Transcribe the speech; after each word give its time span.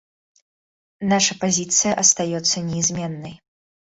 Наша 0.99 1.35
позиция 1.37 1.93
остается 1.93 2.59
неизменной. 2.59 3.39